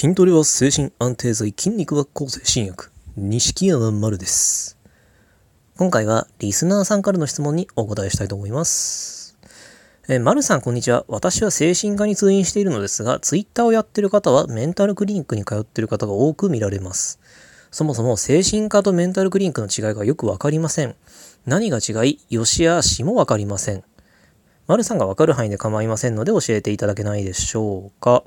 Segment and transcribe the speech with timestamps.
[0.00, 2.92] 筋トレは精神安定剤、筋肉は構成新薬。
[3.16, 4.78] 錦山丸です。
[5.76, 9.36] 今回はリスナーさんからの質問にお答えしたいと思います。
[10.08, 11.04] えー、丸さん、こんにちは。
[11.08, 17.18] 私は精神科に通院しているのですが、ツイッターをやってる方はメンタルクリニックに通ってる方が多く見られます。
[17.72, 20.94] そもそも精神科とメンタルクリニックの違いがよくわかりません。
[21.44, 23.82] 何が違い、良し悪しもわかりません。
[24.68, 28.22] 丸さんがわかる範囲で構いませんので教えていただけないでしょうか。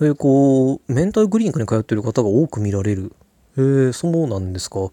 [0.00, 3.12] えー、こう、メンタルクリニックに通ってる方が多く見られる。
[3.56, 4.90] えー、そうなんですか。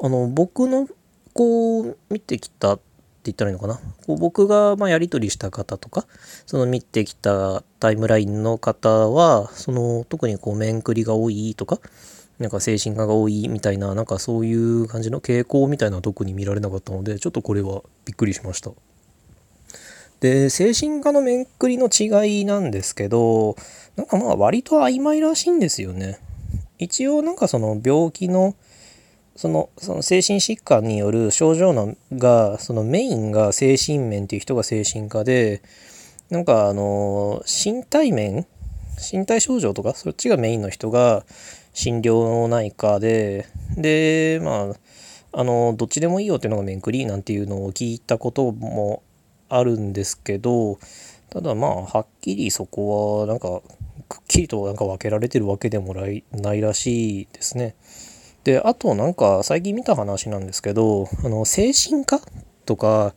[0.00, 0.88] あの、僕の、
[1.32, 2.82] こう、見てきたって
[3.24, 3.76] 言ったらいいのかな。
[4.06, 6.06] こう僕が、まあ、やり取りした方とか、
[6.44, 11.78] その見てきたタイムラインの方は、その、特にこう、面クリが多いとか、
[12.38, 18.72] なんか精神科が多いみたいな、なんかそういう感じの傾向みたいな特に見られなかったので、ちょっとこれはびっくりしました。
[20.20, 23.56] で、精神科の面くりの違いなんですけど、
[23.96, 26.18] なんかまあ割と曖昧らしいんですよね。
[26.78, 28.54] 一応なんかその病気の、
[29.34, 35.62] その、その精神疾患による症状のが、そのメインが精神面っていう人が精神科で、
[36.30, 38.46] なんかあの、身体面
[39.12, 41.24] 身体症状とかそっちがメインの人が
[41.72, 44.72] 心療内科で、で、ま
[45.32, 49.02] あ、あの、どっちでもいいよっていうのが面くりなんていうのを聞いたことも
[49.48, 50.78] あるんですけど
[51.30, 53.62] ただまあはっきりそこはなんか
[54.08, 57.74] くっきりとなんか分けられてるわけでもないらしいですね。
[58.44, 62.20] であとなんか最近見た話なんですけどあの精神科
[62.64, 63.12] とか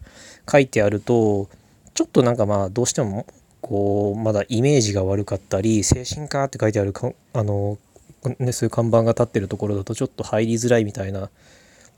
[0.51, 1.49] 書いてあると
[1.93, 3.27] ちょっとなんかまあどうしても
[3.61, 7.77] こうまだイメージが悪かったり精神科って書いてあるかあの、
[8.39, 11.29] ね、そういう看板が立ってるところだとちょっと入りづらいみたいな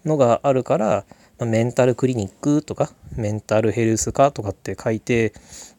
[0.03, 1.05] のがあるから
[1.39, 5.33] メンタルクリニックとかメンタルヘルス科とかって書いて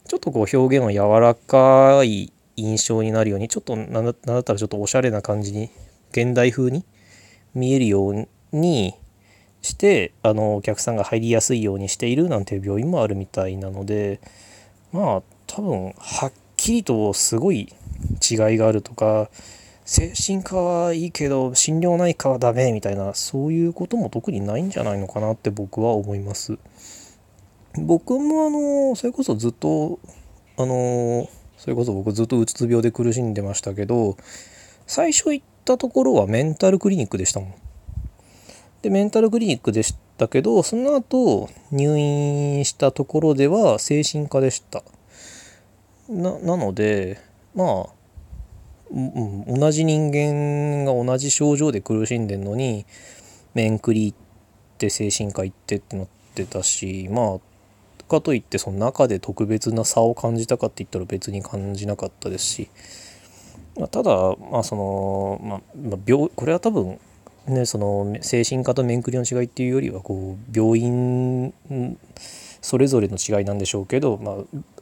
[0.07, 5.69] ちょっとこう表現を柔らかい印象になるようにちょっとなんだったらちょっとおしゃれな感じに
[6.11, 6.85] 現代風に
[7.53, 8.93] 見えるように
[9.61, 14.19] してあのお客さんが入りやすいようにしているなんていう病院もあるみたいなので
[14.91, 17.73] まあ多分はっきりとすごい
[18.29, 19.29] 違いがあるとか
[19.85, 26.57] 精神科はいいけど心療内科はダメみたいなそういうことも特にないんじゃないのかなって僕は思います。
[27.75, 29.99] 僕もあのそれこそずっと
[30.57, 31.27] あの
[31.57, 34.17] それこそ僕ずっとうつ病で苦しんでましたけど
[34.87, 37.53] 最初行ったところはメンタルクリニックでしたもん。
[38.81, 44.83] でメンタルクリニックでしたけどその後入院したところでは精神科でした。
[46.09, 47.21] ななので
[47.55, 47.87] まあ、
[49.47, 52.85] 同じ人間が同じ症状で苦しんでんのに
[53.53, 54.13] 面クリっ
[54.77, 57.52] て精神科行ってってなってたしまあ
[58.07, 62.69] かといってその中で特別な差を感じたかって言ったら別に感じなかったですし、
[63.77, 64.11] まあ、ただ
[64.51, 66.99] まあその、まあ、まあ、病これは多分
[67.47, 71.53] ねその精神科と面クリの違いっていうよりはこう病院
[72.61, 74.35] それぞれの違いなんでしょうけど、まあ、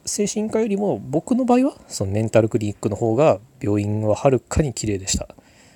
[0.04, 5.28] 精神科よりも僕の場合はそのメンタルクリニックの方が病院ははるかに綺麗でした。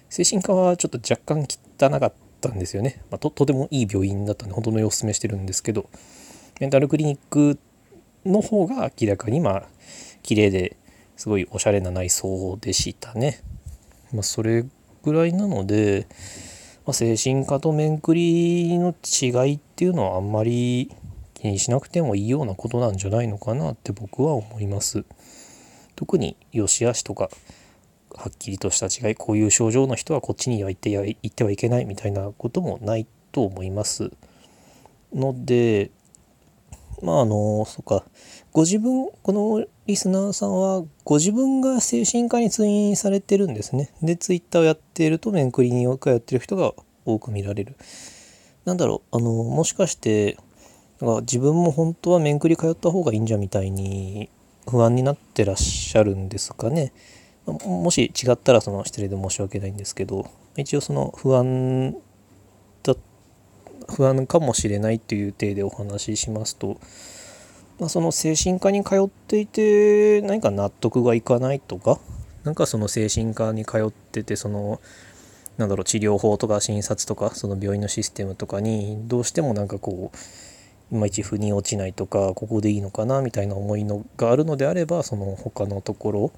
[0.08, 1.46] 精神科はちょっと若干
[1.78, 5.88] 汚かったんですよね、まあ、とてもいい病院だったんで本当におすすめしてるんですけど
[6.58, 7.58] メンタルクリニック
[8.24, 9.66] の方が明らかにまあ
[10.22, 10.76] 綺麗で
[11.16, 13.42] すごいおしゃれな内装でしたね、
[14.12, 14.64] まあ、それ
[15.02, 16.06] ぐらいなので、
[16.86, 20.90] まあ、精神科と面クリの違いっていうのはあんまり
[21.34, 25.04] 気にしなくてもいいようなことなんじゃないのかなって僕は思います。
[25.94, 27.30] 特に良し悪しとか
[28.14, 34.10] はっきりとした違いこういう症状の人はこっちには行って行ってはいけないみたいなこともないと思います。
[35.14, 35.90] ので
[37.02, 38.04] まああのそっか
[38.52, 43.90] ご自分このリスナーさんはご自分が精神科に通院されてるんですね。
[44.02, 46.72] でツイッターをやっていると面クリに通ってる人が
[47.04, 47.76] 多く見られる。
[48.64, 50.36] なんだろうあのもしかして
[51.00, 54.30] なんか自分も本当は面くり通った方がいいんじゃみたいに
[54.68, 56.92] 不安になってらっしゃるんですかね。
[57.64, 61.94] もし違ったらその失礼で申し訳ないんですけど一応その不安
[63.88, 66.78] 不安かもしれないという体でお話ししますと、
[67.78, 71.98] まあ、その精神科に通っていて何か納得がいかないとか
[72.44, 74.80] なんかその精神科に通っててその
[75.58, 86.32] なんだろう治療法とか診察とかその病院のシステムとかにどうしてもなんかこういまいち腑に落ちないとかここでいいのかなみたいな思いのがあるのであればその他のところ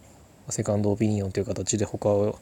[0.49, 2.39] セカンドオピニオンという形で他を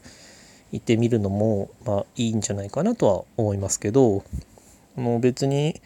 [0.71, 4.23] 行ってみるのもまあいいんじゃないかなとは思いますけど
[4.97, 5.81] もう別に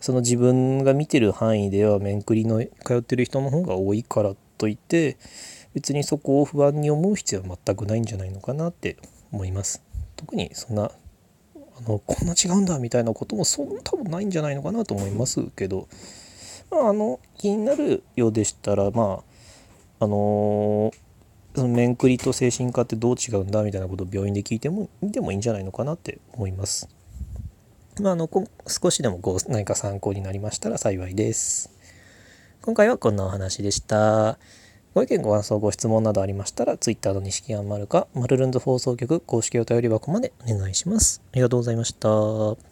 [0.00, 5.16] その自分が見てる範囲では面クリの通ってる人の方が多いからといって
[5.74, 8.96] 別にそこを不安に思う必要は全くないんじゃないのかなって
[9.32, 9.82] 思います
[10.16, 10.90] 特にそんなあ
[11.88, 15.88] のこんな違うんだみたいなこともそんな多分ないんじゃないのかなと思いますけど、
[16.70, 19.22] まあ、あの気になるようでしたらま
[20.00, 21.04] ああのー
[21.54, 26.88] その面くりと精神科ってどう違うんだみたいなことを病院で聞いても見てもいいんじゃないのかなって思います。
[28.00, 28.28] まあ、あの
[28.66, 31.70] 少しでもこう何か参考になりましたら幸いです。
[32.62, 34.38] 今回はこんなお話でした。
[34.94, 41.20] ご意見、ご感想、ご質問などありましたら、Twitter の錦山丸か、マルルンズ放送局公式お便り箱までお願いします。
[41.32, 42.64] ありがとうございました。